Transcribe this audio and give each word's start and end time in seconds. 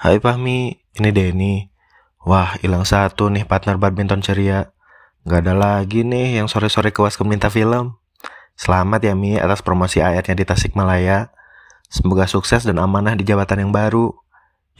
Hai 0.00 0.16
Fahmi, 0.16 0.80
ini 0.96 1.10
Denny. 1.12 1.68
Wah, 2.24 2.56
hilang 2.64 2.88
satu 2.88 3.28
nih 3.28 3.44
partner 3.44 3.76
badminton 3.76 4.24
ceria. 4.24 4.72
Gak 5.28 5.44
ada 5.44 5.52
lagi 5.52 6.08
nih 6.08 6.40
yang 6.40 6.48
sore-sore 6.48 6.88
ke 6.88 7.04
Waskem 7.04 7.28
minta 7.28 7.52
film. 7.52 8.00
Selamat 8.56 9.04
ya 9.04 9.12
Mi 9.12 9.36
atas 9.36 9.60
promosi 9.60 10.00
AR-nya 10.00 10.32
di 10.32 10.48
Tasikmalaya. 10.48 11.28
Semoga 11.92 12.24
sukses 12.24 12.64
dan 12.64 12.80
amanah 12.80 13.12
di 13.12 13.28
jabatan 13.28 13.68
yang 13.68 13.76
baru. 13.76 14.16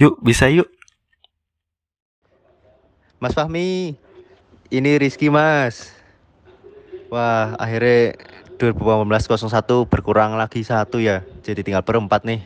Yuk, 0.00 0.24
bisa 0.24 0.48
yuk. 0.48 0.72
Mas 3.20 3.36
Fahmi, 3.36 4.00
ini 4.72 4.90
Rizky 4.96 5.28
Mas. 5.28 5.92
Wah, 7.12 7.60
akhirnya 7.60 8.16
2018-01 8.56 9.84
berkurang 9.84 10.40
lagi 10.40 10.64
satu 10.64 10.96
ya. 10.96 11.28
Jadi 11.44 11.60
tinggal 11.60 11.84
berempat 11.84 12.24
nih. 12.24 12.40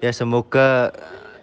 Ya 0.00 0.08
semoga 0.16 0.88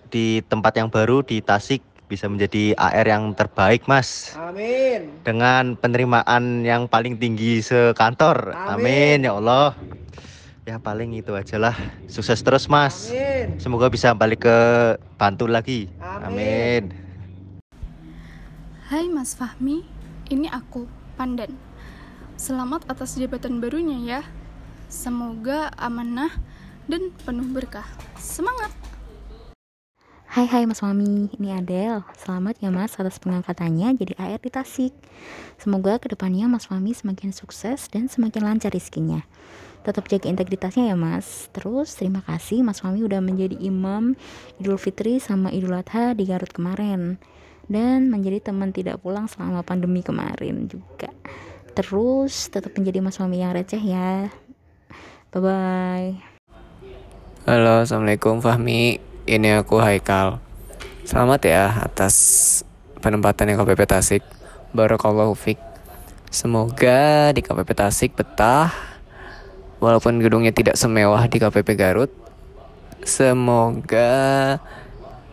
di 0.09 0.41
tempat 0.45 0.75
yang 0.75 0.89
baru 0.89 1.21
di 1.21 1.39
Tasik 1.39 1.85
bisa 2.09 2.25
menjadi 2.25 2.73
AR 2.73 3.05
yang 3.05 3.37
terbaik, 3.37 3.85
Mas. 3.85 4.33
Amin. 4.33 5.13
Dengan 5.21 5.77
penerimaan 5.77 6.65
yang 6.65 6.89
paling 6.89 7.21
tinggi 7.21 7.61
sekantor. 7.61 8.57
Amin, 8.57 9.21
Amin. 9.21 9.29
ya 9.29 9.37
Allah. 9.37 9.77
Ya 10.65 10.81
paling 10.81 11.13
itu 11.13 11.37
aja 11.37 11.61
lah. 11.61 11.77
Sukses 12.09 12.41
terus, 12.41 12.65
Mas. 12.65 13.13
Amin. 13.13 13.61
Semoga 13.61 13.93
bisa 13.93 14.17
balik 14.17 14.49
ke 14.49 14.57
Bantul 15.21 15.53
lagi. 15.53 15.85
Amin. 16.01 16.25
Amin. 16.25 16.83
Hai 18.89 19.05
Mas 19.05 19.37
Fahmi, 19.37 19.85
ini 20.33 20.49
aku, 20.49 20.89
Pandan. 21.13 21.53
Selamat 22.41 22.89
atas 22.89 23.13
jabatan 23.21 23.61
barunya 23.61 24.01
ya. 24.01 24.21
Semoga 24.89 25.69
amanah 25.77 26.33
dan 26.89 27.13
penuh 27.21 27.45
berkah. 27.53 27.85
Semangat! 28.17 28.88
Hai 30.29 30.45
hai 30.45 30.69
Mas 30.69 30.85
Mami, 30.85 31.25
ini 31.41 31.49
Adel. 31.49 32.05
Selamat 32.13 32.61
ya 32.61 32.69
Mas 32.69 32.93
atas 33.01 33.17
pengangkatannya 33.17 33.97
jadi 33.97 34.13
AR 34.13 34.37
di 34.37 34.53
Tasik. 34.53 34.93
Semoga 35.57 35.97
ke 35.97 36.05
depannya 36.05 36.45
Mas 36.45 36.69
Mami 36.69 36.93
semakin 36.93 37.33
sukses 37.33 37.89
dan 37.89 38.05
semakin 38.13 38.45
lancar 38.45 38.69
rizkinya. 38.69 39.25
Tetap 39.81 40.05
jaga 40.05 40.29
integritasnya 40.29 40.93
ya 40.93 40.95
Mas. 40.95 41.49
Terus 41.49 41.97
terima 41.97 42.21
kasih 42.29 42.61
Mas 42.61 42.85
Mami 42.85 43.01
udah 43.01 43.25
menjadi 43.25 43.57
imam 43.57 44.13
Idul 44.61 44.77
Fitri 44.77 45.17
sama 45.17 45.49
Idul 45.49 45.73
Adha 45.73 46.13
di 46.13 46.29
Garut 46.29 46.53
kemarin. 46.53 47.17
Dan 47.65 48.13
menjadi 48.13 48.53
teman 48.53 48.69
tidak 48.69 49.01
pulang 49.01 49.25
selama 49.25 49.65
pandemi 49.65 50.05
kemarin 50.05 50.69
juga. 50.69 51.09
Terus 51.73 52.53
tetap 52.53 52.77
menjadi 52.77 53.01
Mas 53.01 53.17
Mami 53.17 53.41
yang 53.41 53.57
receh 53.57 53.81
ya. 53.81 54.29
Bye 55.33 55.41
bye. 55.41 56.09
Halo, 57.49 57.81
Assalamualaikum 57.81 58.45
Fahmi. 58.45 59.08
Ini 59.29 59.61
aku 59.61 59.77
Haikal. 59.77 60.41
Selamat 61.05 61.45
ya 61.45 61.85
atas 61.85 62.15
penempatan 62.97 63.53
yang 63.53 63.61
KPP 63.61 63.85
Tasik. 63.85 64.25
Barakallahu 64.73 65.37
fiq. 65.37 65.61
Semoga 66.33 67.29
di 67.29 67.45
KPP 67.45 67.69
Tasik 67.77 68.17
betah. 68.17 68.73
Walaupun 69.77 70.17
gedungnya 70.17 70.49
tidak 70.49 70.81
semewah 70.81 71.29
di 71.29 71.37
KPP 71.37 71.77
Garut. 71.77 72.09
Semoga 73.05 74.57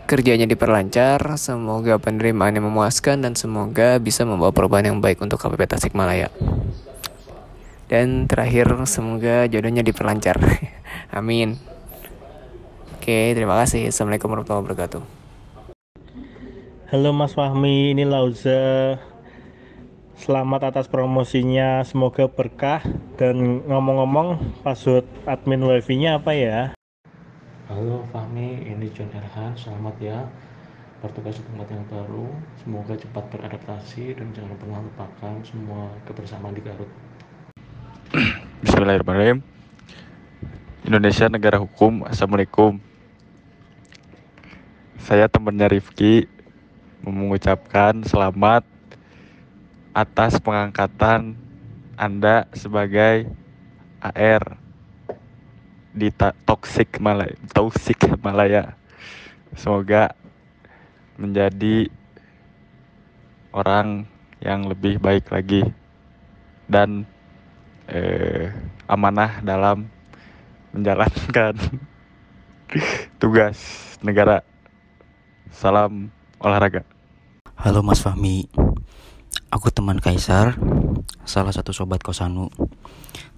kerjanya 0.04 0.44
diperlancar, 0.44 1.40
semoga 1.40 1.96
penerimaannya 1.96 2.60
memuaskan 2.60 3.24
dan 3.24 3.32
semoga 3.32 3.96
bisa 3.96 4.28
membawa 4.28 4.52
perubahan 4.52 4.92
yang 4.92 5.00
baik 5.00 5.24
untuk 5.24 5.40
KPP 5.40 5.72
Tasikmalaya. 5.72 6.28
Dan 7.88 8.28
terakhir 8.28 8.76
semoga 8.84 9.48
jodohnya 9.48 9.80
diperlancar. 9.80 10.36
Amin. 11.16 11.75
Oke, 13.06 13.38
terima 13.38 13.54
kasih. 13.62 13.86
Assalamualaikum 13.86 14.34
warahmatullahi 14.34 14.66
wabarakatuh. 14.66 15.02
Halo 16.90 17.14
Mas 17.14 17.38
Fahmi, 17.38 17.94
ini 17.94 18.02
Lauza. 18.02 18.98
Selamat 20.18 20.74
atas 20.74 20.90
promosinya, 20.90 21.86
semoga 21.86 22.26
berkah. 22.26 22.82
Dan 23.14 23.62
ngomong-ngomong, 23.70 24.58
password 24.66 25.06
admin 25.22 25.62
wifi-nya 25.62 26.18
apa 26.18 26.34
ya? 26.34 26.74
Halo 27.70 28.02
Fahmi, 28.10 28.74
ini 28.74 28.90
John 28.90 29.14
Erhan. 29.14 29.54
Selamat 29.54 29.94
ya 30.02 30.26
bertugas 30.98 31.38
di 31.38 31.46
tempat 31.46 31.70
yang 31.70 31.86
baru. 31.86 32.26
Semoga 32.58 32.98
cepat 32.98 33.22
beradaptasi 33.30 34.18
dan 34.18 34.34
jangan 34.34 34.58
pernah 34.58 34.82
lupakan 34.82 35.34
semua 35.46 35.94
kebersamaan 36.10 36.58
di 36.58 36.62
Garut. 36.66 36.90
Bismillahirrahmanirrahim. 38.66 39.46
Indonesia 40.82 41.30
negara 41.30 41.62
hukum. 41.62 42.02
Assalamualaikum. 42.02 42.85
Saya 45.06 45.30
temannya 45.30 45.78
Rifki 45.78 46.26
mengucapkan 47.06 48.02
selamat 48.02 48.66
atas 49.94 50.42
pengangkatan 50.42 51.38
Anda 51.94 52.50
sebagai 52.50 53.30
AR 54.02 54.58
di 55.94 56.10
Toxic 56.42 56.98
Malaya. 56.98 57.38
Toxic 57.54 58.02
Malaya. 58.18 58.74
Semoga 59.54 60.10
menjadi 61.14 61.86
orang 63.54 64.10
yang 64.42 64.66
lebih 64.66 64.98
baik 64.98 65.30
lagi 65.30 65.70
dan 66.66 67.06
eh, 67.86 68.50
amanah 68.90 69.38
dalam 69.38 69.86
menjalankan 70.74 71.54
tugas 73.22 73.54
negara. 74.02 74.55
Salam 75.56 76.12
olahraga. 76.36 76.84
Halo 77.56 77.80
Mas 77.80 78.04
Fahmi, 78.04 78.44
aku 79.48 79.72
teman 79.72 79.96
Kaisar, 79.96 80.60
salah 81.24 81.48
satu 81.48 81.72
sobat 81.72 82.04
Kosanu. 82.04 82.52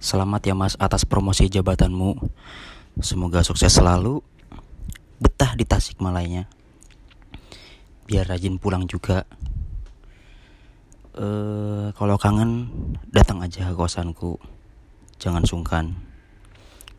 Selamat 0.03 0.43
ya 0.43 0.51
Mas 0.51 0.75
atas 0.83 1.07
promosi 1.07 1.47
jabatanmu. 1.47 2.19
Semoga 2.99 3.39
sukses 3.47 3.71
selalu, 3.71 4.19
betah 5.23 5.55
di 5.55 5.63
Tasikmalaya. 5.63 6.51
Biar 8.03 8.27
rajin 8.27 8.59
pulang 8.59 8.83
juga. 8.83 9.23
Eh, 11.15 11.87
kalau 11.95 12.19
kangen 12.19 12.67
datang 13.15 13.39
aja 13.39 13.71
ke 13.71 13.79
kosanku. 13.79 14.35
Jangan 15.23 15.47
sungkan. 15.47 15.95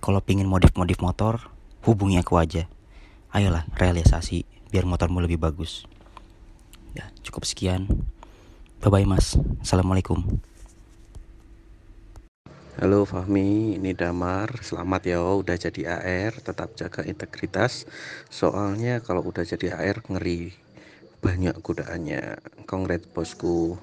Kalau 0.00 0.24
pingin 0.24 0.48
modif-modif 0.48 0.96
motor, 1.04 1.52
hubungi 1.84 2.16
aku 2.16 2.40
aja. 2.40 2.64
Ayolah 3.36 3.68
realisasi 3.76 4.59
biar 4.70 4.86
motormu 4.86 5.18
lebih 5.18 5.36
bagus. 5.36 5.84
Ya, 6.94 7.10
cukup 7.26 7.42
sekian. 7.42 7.90
Bye 8.80 8.88
bye 8.88 9.06
Mas. 9.06 9.34
Assalamualaikum. 9.60 10.22
Halo 12.80 13.04
Fahmi, 13.04 13.76
ini 13.76 13.92
Damar. 13.92 14.48
Selamat 14.64 15.04
ya 15.04 15.20
udah 15.20 15.52
jadi 15.52 16.00
AR, 16.00 16.32
tetap 16.40 16.72
jaga 16.80 17.04
integritas. 17.04 17.84
Soalnya 18.32 19.04
kalau 19.04 19.20
udah 19.20 19.44
jadi 19.44 19.76
AR 19.76 20.00
ngeri. 20.00 20.56
Banyak 21.20 21.60
godaannya. 21.60 22.40
Kongret 22.64 23.04
bosku. 23.12 23.76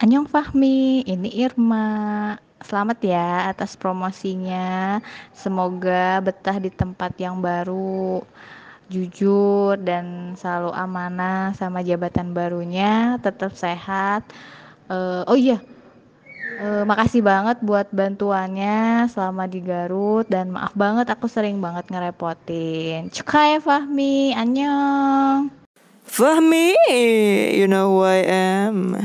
Annyeong 0.00 0.24
Fahmi, 0.24 1.04
ini 1.04 1.36
Irma. 1.36 2.40
Selamat 2.64 2.96
ya 3.04 3.52
atas 3.52 3.76
promosinya. 3.76 5.02
Semoga 5.36 6.24
betah 6.24 6.56
di 6.56 6.72
tempat 6.72 7.12
yang 7.20 7.44
baru. 7.44 8.24
Jujur 8.90 9.78
dan 9.78 10.34
selalu 10.34 10.74
amanah 10.74 11.54
sama 11.54 11.84
jabatan 11.84 12.34
barunya. 12.34 13.18
Tetap 13.22 13.54
sehat. 13.54 14.26
Eh, 14.90 15.22
oh 15.26 15.38
iya, 15.38 15.62
Eh, 16.62 16.84
makasih 16.84 17.24
banget 17.24 17.58
buat 17.64 17.88
bantuannya 17.90 19.08
selama 19.08 19.48
di 19.48 19.64
Garut 19.64 20.28
dan 20.28 20.52
maaf 20.52 20.76
banget 20.76 21.08
aku 21.08 21.26
sering 21.26 21.58
banget 21.58 21.88
ngerepotin. 21.88 23.08
Cukai 23.08 23.58
Fahmi, 23.58 24.30
annyeong. 24.30 25.48
Fahmi, 26.04 26.76
you 27.56 27.64
know 27.64 27.96
who 27.96 28.06
I 28.06 28.22
am. 28.28 29.00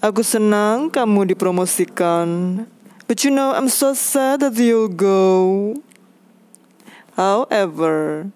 Aku 0.00 0.24
senang 0.24 0.88
kamu 0.88 1.36
dipromosikan. 1.36 2.64
But 3.06 3.22
you 3.22 3.30
know, 3.30 3.52
I'm 3.52 3.68
so 3.68 3.92
sad 3.92 4.40
that 4.40 4.56
you'll 4.56 4.90
go. 4.90 5.76
However, 7.14 8.26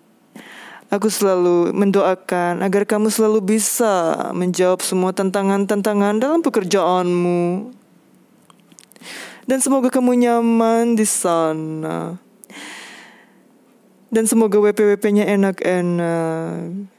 aku 0.90 1.10
selalu 1.10 1.74
mendoakan 1.74 2.62
agar 2.62 2.86
kamu 2.86 3.10
selalu 3.10 3.58
bisa 3.58 4.30
menjawab 4.32 4.80
semua 4.82 5.10
tantangan-tantangan 5.12 6.22
dalam 6.22 6.40
pekerjaanmu. 6.42 7.72
Dan 9.46 9.58
semoga 9.62 9.90
kamu 9.94 10.26
nyaman 10.26 10.98
di 10.98 11.06
sana. 11.06 12.18
Dan 14.10 14.26
semoga 14.26 14.58
WP-WP-nya 14.58 15.26
enak-enak. 15.38 16.90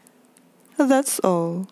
That's 0.79 1.19
all. 1.23 1.67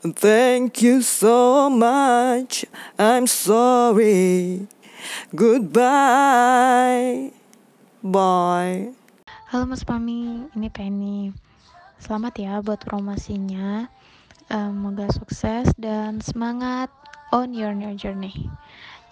Thank 0.00 0.80
you 0.80 1.02
so 1.02 1.68
much. 1.68 2.64
I'm 3.00 3.26
sorry. 3.26 4.68
Goodbye. 5.34 5.76
Bye. 8.04 8.92
Halo 9.46 9.62
Mas 9.62 9.86
Pami, 9.86 10.42
ini 10.58 10.66
Penny. 10.74 11.30
Selamat 12.02 12.34
ya 12.34 12.58
buat 12.66 12.82
promosinya. 12.82 13.86
Semoga 14.50 15.06
sukses 15.14 15.70
dan 15.78 16.18
semangat 16.18 16.90
on 17.30 17.54
your 17.54 17.70
new 17.70 17.94
journey. 17.94 18.50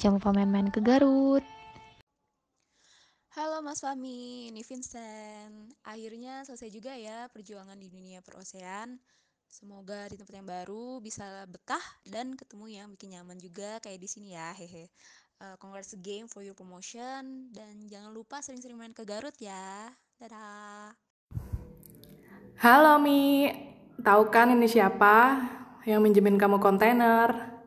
Jangan 0.03 0.19
lupa 0.19 0.35
main-main 0.35 0.75
ke 0.75 0.83
Garut. 0.83 1.47
Halo 3.39 3.63
Mas 3.63 3.79
Fahmi, 3.79 4.51
ini 4.51 4.67
Vincent. 4.67 5.71
Akhirnya 5.87 6.43
selesai 6.43 6.67
juga 6.67 6.99
ya 6.99 7.31
perjuangan 7.31 7.79
di 7.79 7.87
dunia 7.87 8.19
perosean. 8.19 8.99
Semoga 9.47 10.11
di 10.11 10.19
tempat 10.19 10.35
yang 10.35 10.51
baru 10.51 10.99
bisa 10.99 11.47
betah 11.47 12.03
dan 12.11 12.35
ketemu 12.35 12.83
yang 12.83 12.91
bikin 12.91 13.15
nyaman 13.15 13.39
juga 13.39 13.79
kayak 13.79 14.03
di 14.03 14.11
sini 14.11 14.35
ya, 14.35 14.51
hehe. 14.51 14.91
Uh, 15.39 15.55
congrats 15.63 15.95
again 15.95 16.27
for 16.27 16.43
your 16.43 16.59
promotion 16.59 17.55
dan 17.55 17.87
jangan 17.87 18.11
lupa 18.11 18.43
sering-sering 18.43 18.75
main 18.75 18.91
ke 18.91 19.07
Garut 19.07 19.39
ya. 19.39 19.95
Dadah. 20.15 20.95
Halo 22.63 23.03
Mi, 23.03 23.51
tahu 23.99 24.31
kan 24.31 24.55
ini 24.55 24.71
siapa 24.71 25.43
yang 25.91 26.07
minjemin 26.07 26.39
kamu 26.39 26.63
kontainer? 26.63 27.59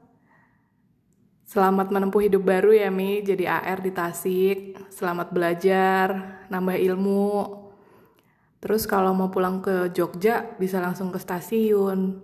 Selamat 1.43 1.91
menempuh 1.91 2.23
hidup 2.23 2.47
baru 2.47 2.71
ya 2.71 2.87
Mi, 2.87 3.19
jadi 3.19 3.51
AR 3.51 3.83
di 3.83 3.91
Tasik. 3.91 4.79
Selamat 4.87 5.35
belajar, 5.35 6.07
nambah 6.47 6.79
ilmu. 6.79 7.51
Terus 8.63 8.87
kalau 8.87 9.11
mau 9.11 9.27
pulang 9.27 9.59
ke 9.59 9.91
Jogja, 9.91 10.55
bisa 10.55 10.79
langsung 10.79 11.11
ke 11.11 11.19
stasiun. 11.19 12.23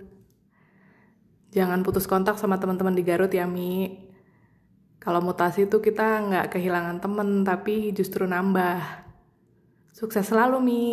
Jangan 1.52 1.84
putus 1.84 2.08
kontak 2.08 2.40
sama 2.40 2.64
teman-teman 2.64 2.96
di 2.96 3.04
Garut 3.04 3.36
ya 3.36 3.44
Mi. 3.44 4.08
Kalau 5.04 5.20
mutasi 5.20 5.68
itu 5.68 5.84
kita 5.84 6.24
nggak 6.32 6.56
kehilangan 6.56 7.04
temen, 7.04 7.44
tapi 7.44 7.92
justru 7.92 8.24
nambah. 8.24 9.03
Sukses 9.94 10.26
selalu 10.26 10.58
Mi. 10.58 10.86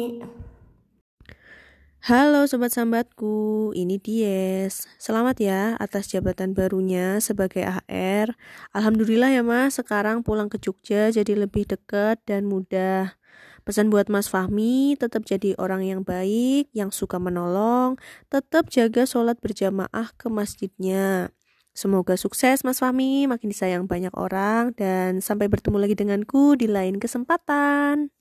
Halo 2.05 2.45
Sobat 2.45 2.69
Sambatku, 2.69 3.73
ini 3.73 3.97
Ties. 3.97 4.85
Selamat 5.01 5.41
ya 5.41 5.73
atas 5.81 6.13
jabatan 6.13 6.53
barunya 6.53 7.17
sebagai 7.25 7.65
AR. 7.65 8.37
Alhamdulillah 8.77 9.33
ya 9.33 9.41
mas, 9.41 9.81
sekarang 9.81 10.21
pulang 10.21 10.53
ke 10.53 10.61
Jogja 10.61 11.09
jadi 11.09 11.33
lebih 11.33 11.65
dekat 11.65 12.21
dan 12.29 12.45
mudah. 12.45 13.17
Pesan 13.65 13.89
buat 13.89 14.13
Mas 14.13 14.29
Fahmi, 14.29 15.01
tetap 15.01 15.25
jadi 15.25 15.57
orang 15.57 15.81
yang 15.81 16.05
baik, 16.05 16.69
yang 16.77 16.93
suka 16.93 17.17
menolong, 17.17 17.97
tetap 18.29 18.69
jaga 18.69 19.09
sholat 19.09 19.41
berjamaah 19.41 20.13
ke 20.21 20.29
masjidnya. 20.29 21.33
Semoga 21.73 22.21
sukses 22.21 22.61
Mas 22.69 22.85
Fahmi, 22.85 23.25
makin 23.25 23.49
disayang 23.49 23.89
banyak 23.89 24.13
orang, 24.13 24.77
dan 24.77 25.25
sampai 25.25 25.49
bertemu 25.49 25.89
lagi 25.89 25.97
denganku 25.97 26.53
di 26.61 26.69
lain 26.69 27.01
kesempatan. 27.01 28.20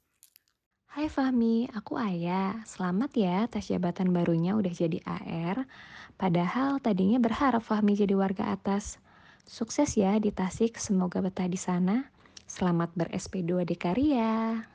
Hai 0.89 1.06
Fahmi, 1.06 1.69
aku 1.69 2.01
Ayah. 2.01 2.65
Selamat 2.65 3.13
ya 3.13 3.45
tes 3.45 3.69
jabatan 3.69 4.09
barunya 4.09 4.57
udah 4.57 4.74
jadi 4.74 4.97
AR. 5.06 5.69
Padahal 6.18 6.81
tadinya 6.81 7.21
berharap 7.21 7.62
Fahmi 7.62 7.94
jadi 7.94 8.18
warga 8.18 8.50
atas. 8.50 8.97
Sukses 9.45 9.94
ya 9.94 10.18
di 10.18 10.33
Tasik, 10.33 10.81
semoga 10.81 11.21
betah 11.21 11.45
di 11.45 11.62
sana. 11.62 12.09
Selamat 12.50 12.89
ber-SP2 12.97 13.69
di 13.69 13.77
Karya. 13.77 14.65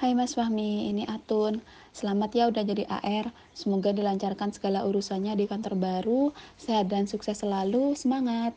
Hai 0.00 0.16
Mas 0.16 0.32
Fahmi, 0.32 0.88
ini 0.88 1.04
Atun. 1.04 1.60
Selamat 1.92 2.32
ya 2.32 2.48
udah 2.48 2.64
jadi 2.64 2.88
AR. 2.88 3.28
Semoga 3.52 3.92
dilancarkan 3.92 4.56
segala 4.56 4.88
urusannya 4.88 5.36
di 5.36 5.44
kantor 5.44 5.76
baru. 5.76 6.32
Sehat 6.56 6.88
dan 6.88 7.04
sukses 7.04 7.36
selalu. 7.44 7.92
Semangat. 8.00 8.56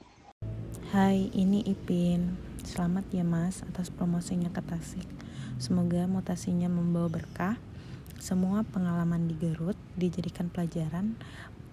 Hai, 0.95 1.35
ini 1.35 1.67
Ipin. 1.67 2.31
Selamat 2.63 3.03
ya 3.11 3.27
Mas 3.27 3.59
atas 3.59 3.91
promosinya 3.91 4.47
ke 4.47 4.63
Tasik. 4.63 5.30
Semoga 5.61 6.09
mutasinya 6.09 6.65
membawa 6.65 7.21
berkah. 7.21 7.53
Semua 8.17 8.65
pengalaman 8.65 9.29
di 9.29 9.37
Garut 9.37 9.77
dijadikan 9.93 10.49
pelajaran 10.49 11.13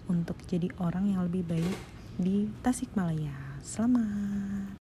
untuk 0.05 0.37
jadi 0.45 0.69
orang 0.77 1.09
yang 1.09 1.25
lebih 1.25 1.41
baik 1.49 1.77
di 2.21 2.45
Tasikmalaya. 2.61 3.33
Selamat. 3.65 4.77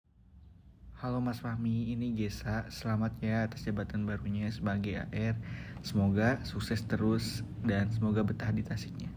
Halo 1.05 1.21
Mas 1.21 1.37
Fahmi, 1.45 1.93
ini 1.93 2.17
Gesa. 2.17 2.65
Selamat 2.73 3.13
ya 3.21 3.45
atas 3.45 3.69
jabatan 3.69 4.09
barunya 4.09 4.49
sebagai 4.49 4.97
AR. 4.97 5.37
Semoga 5.85 6.41
sukses 6.49 6.81
terus 6.89 7.45
dan 7.61 7.93
semoga 7.93 8.25
betah 8.25 8.57
di 8.57 8.65
Tasiknya. 8.65 9.13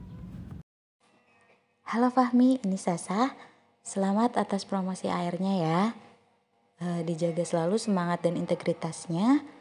Halo 1.88 2.12
Fahmi, 2.12 2.60
ini 2.60 2.76
Sasa. 2.76 3.32
Selamat 3.88 4.36
atas 4.36 4.68
promosi 4.68 5.08
airnya 5.08 5.54
ya. 5.56 5.82
E, 6.76 7.08
dijaga 7.08 7.48
selalu 7.48 7.80
semangat 7.80 8.28
dan 8.28 8.36
integritasnya 8.36 9.56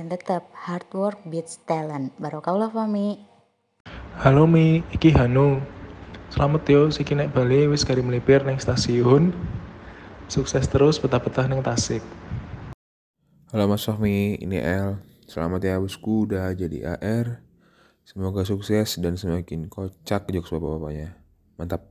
dan 0.00 0.08
tetap 0.08 0.48
hard 0.56 0.88
work 0.96 1.20
beats 1.28 1.60
talent. 1.68 2.16
Barokallah 2.16 2.72
Fami. 2.72 3.20
Halo 4.16 4.48
Mi, 4.48 4.80
iki 4.96 5.12
Hanu. 5.12 5.60
Selamat 6.32 6.64
yo, 6.72 6.88
siki 6.88 7.12
naik 7.12 7.36
balik 7.36 7.68
wis 7.68 7.84
kari 7.84 8.00
melipir 8.00 8.40
neng 8.40 8.56
stasiun. 8.56 9.36
Sukses 10.24 10.64
terus 10.72 10.96
betah-betah 10.96 11.44
neng 11.52 11.60
Tasik. 11.60 12.00
Halo 13.52 13.68
Mas 13.68 13.84
Fahmi, 13.84 14.40
ini 14.40 14.56
El. 14.56 15.04
Selamat 15.28 15.68
ya 15.68 15.76
bosku 15.76 16.24
udah 16.24 16.48
jadi 16.56 16.96
AR. 16.96 17.44
Semoga 18.08 18.48
sukses 18.48 18.96
dan 19.04 19.20
semakin 19.20 19.68
kocak 19.68 20.32
jokes 20.32 20.48
bapak-bapaknya. 20.48 21.12
Mantap. 21.60 21.84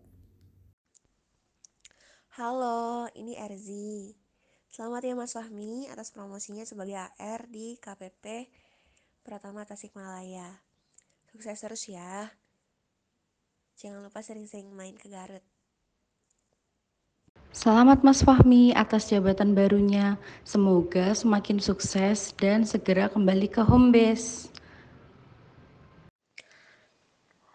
Halo, 2.33 3.05
ini 3.13 3.37
Erzi. 3.37 4.28
Selamat 4.69 5.01
ya 5.01 5.17
Mas 5.17 5.33
Fahmi 5.33 5.89
atas 5.89 6.13
promosinya 6.13 6.61
sebagai 6.61 6.93
AR 6.93 7.49
di 7.49 7.73
KPP 7.81 8.45
Pratama 9.25 9.65
Tasikmalaya. 9.65 10.61
Sukses 11.25 11.57
terus 11.57 11.89
ya. 11.89 12.29
Jangan 13.81 14.05
lupa 14.05 14.21
sering-sering 14.21 14.69
main 14.69 14.93
ke 14.93 15.09
Garut. 15.09 15.41
Selamat 17.49 18.05
Mas 18.05 18.21
Fahmi 18.21 18.69
atas 18.77 19.09
jabatan 19.09 19.57
barunya. 19.57 20.21
Semoga 20.45 21.17
semakin 21.17 21.57
sukses 21.57 22.29
dan 22.37 22.61
segera 22.61 23.09
kembali 23.09 23.49
ke 23.49 23.65
home 23.65 23.89
base. 23.89 24.53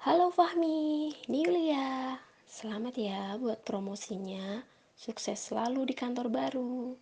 Halo 0.02 0.34
Fahmi, 0.34 1.14
ini 1.31 1.38
Yulia. 1.46 2.19
Selamat 2.43 2.99
ya 2.99 3.38
buat 3.38 3.62
promosinya. 3.62 4.74
Sukses 5.05 5.53
selalu 5.53 5.93
di 5.93 5.93
kantor 5.93 6.33
baru. 6.33 6.97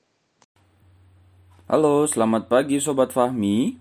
Halo, 1.71 2.03
selamat 2.03 2.51
pagi 2.51 2.83
Sobat 2.83 3.15
Fahmi. 3.15 3.79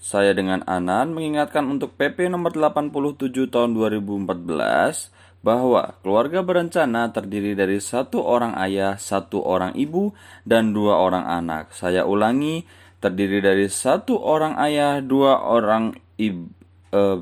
Saya 0.00 0.32
dengan 0.32 0.64
Anan 0.64 1.12
mengingatkan 1.12 1.68
untuk 1.68 2.00
PP 2.00 2.32
nomor 2.32 2.56
87 2.56 3.52
tahun 3.52 3.76
2014 3.76 5.12
bahwa 5.44 6.00
keluarga 6.00 6.40
berencana 6.40 7.12
terdiri 7.12 7.52
dari 7.52 7.76
satu 7.76 8.24
orang 8.24 8.56
ayah, 8.56 8.96
satu 8.96 9.44
orang 9.44 9.76
ibu, 9.76 10.16
dan 10.48 10.72
dua 10.72 10.96
orang 10.96 11.28
anak. 11.28 11.76
Saya 11.76 12.08
ulangi, 12.08 12.64
terdiri 13.04 13.44
dari 13.44 13.68
satu 13.68 14.16
orang 14.16 14.56
ayah, 14.64 15.04
dua 15.04 15.44
orang 15.44 15.92
ibu, 16.16 16.48
eh, 16.88 17.20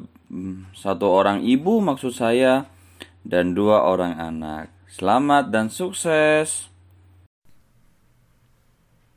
satu 0.78 1.10
orang 1.10 1.42
ibu 1.42 1.82
maksud 1.82 2.14
saya, 2.14 2.70
dan 3.26 3.58
dua 3.58 3.82
orang 3.82 4.14
anak. 4.14 4.70
Selamat 4.94 5.50
dan 5.50 5.74
sukses. 5.74 6.70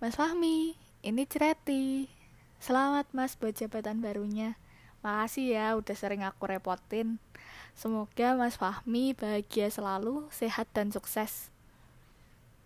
Mas 0.01 0.17
Fahmi, 0.17 0.73
ini 1.05 1.23
Cereti. 1.29 2.09
Selamat 2.57 3.05
Mas 3.13 3.37
buat 3.37 3.53
jabatan 3.53 4.01
barunya. 4.01 4.57
Makasih 5.05 5.53
ya 5.53 5.77
udah 5.77 5.93
sering 5.93 6.25
aku 6.25 6.49
repotin. 6.49 7.21
Semoga 7.77 8.33
Mas 8.33 8.57
Fahmi 8.57 9.13
bahagia 9.13 9.69
selalu, 9.69 10.25
sehat 10.33 10.65
dan 10.73 10.89
sukses. 10.89 11.53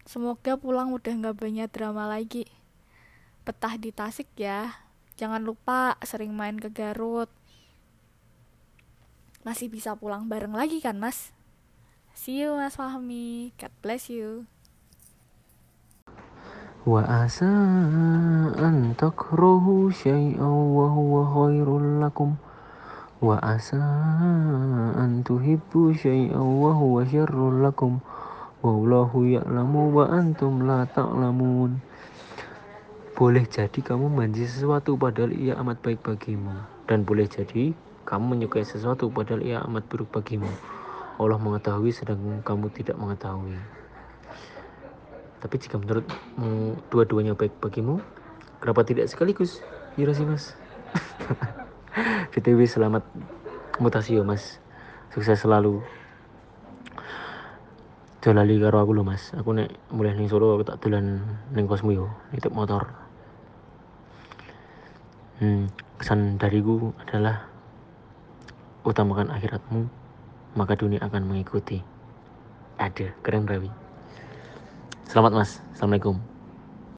Semoga 0.08 0.56
pulang 0.56 0.96
udah 0.96 1.12
gak 1.12 1.36
banyak 1.36 1.68
drama 1.68 2.08
lagi. 2.08 2.48
Petah 3.44 3.76
di 3.76 3.92
Tasik 3.92 4.32
ya. 4.40 4.88
Jangan 5.20 5.44
lupa 5.44 6.00
sering 6.00 6.32
main 6.32 6.56
ke 6.56 6.72
Garut. 6.72 7.28
Masih 9.44 9.68
bisa 9.68 10.00
pulang 10.00 10.32
bareng 10.32 10.56
lagi 10.56 10.80
kan 10.80 10.96
mas? 10.96 11.36
See 12.17 12.43
you 12.43 12.57
Mas 12.57 12.75
Fahmi. 12.75 13.55
God 13.61 13.73
bless 13.83 14.11
you. 14.11 14.47
وعسى 16.87 17.51
أن 18.63 18.95
تكرهوا 18.95 19.91
شيئا 19.91 20.47
وهو 20.79 21.13
خير 21.35 21.69
لكم 21.99 22.31
وعسى 23.23 23.83
أن 24.95 25.27
تحبوا 25.27 25.93
شيئا 25.93 26.39
وهو 26.39 27.05
شر 27.05 27.37
لكم 27.67 27.93
والله 28.63 29.11
يعلم 29.27 29.73
وأنتم 29.77 30.53
لا 30.63 30.87
تعلمون 30.95 31.73
boleh 33.17 33.49
jadi 33.49 33.81
kamu 33.81 34.13
membenci 34.13 34.45
sesuatu 34.45 34.95
padahal 34.95 35.33
ia 35.33 35.57
amat 35.57 35.81
baik 35.81 36.05
bagimu 36.05 36.53
dan 36.85 37.03
boleh 37.03 37.25
jadi 37.25 37.73
kamu 38.05 38.37
menyukai 38.37 38.63
sesuatu 38.63 39.09
padahal 39.11 39.41
ia 39.41 39.59
amat 39.65 39.89
buruk 39.91 40.13
bagimu 40.13 40.53
Allah 41.22 41.38
mengetahui 41.38 41.94
sedang 41.94 42.42
kamu 42.42 42.74
tidak 42.74 42.98
mengetahui. 42.98 43.54
Tapi 45.42 45.56
jika 45.62 45.78
menurutmu 45.78 46.82
dua-duanya 46.90 47.38
baik 47.38 47.54
bagimu, 47.62 48.02
kenapa 48.58 48.82
tidak 48.82 49.06
sekaligus? 49.06 49.62
Iya 49.98 50.14
sih 50.18 50.26
mas. 50.26 50.58
BTW 52.34 52.66
selamat 52.66 53.06
mutasi 53.78 54.18
yo 54.18 54.26
mas. 54.26 54.58
Sukses 55.14 55.38
selalu. 55.38 55.86
Jalali 58.22 58.58
karo 58.58 58.82
aku 58.82 58.98
lho 58.98 59.06
mas. 59.06 59.30
Aku 59.38 59.54
nek 59.54 59.70
mulai 59.94 60.18
ning 60.18 60.26
Solo 60.26 60.58
aku 60.58 60.66
tak 60.66 60.82
dolan 60.82 61.22
ning 61.54 61.70
kosmu 61.70 61.94
yo 61.94 62.10
nitip 62.34 62.54
motor. 62.54 62.90
Hmm, 65.42 65.70
kesan 66.02 66.42
dariku 66.42 66.94
adalah 67.02 67.46
utamakan 68.86 69.30
akhiratmu 69.34 70.01
maka 70.56 70.80
dunia 70.80 71.04
akan 71.04 71.28
mengikuti. 71.28 71.84
Ada 72.82 73.14
keren 73.22 73.46
Rawi. 73.46 73.70
Selamat 75.06 75.32
mas. 75.36 75.52
Assalamualaikum 75.76 76.31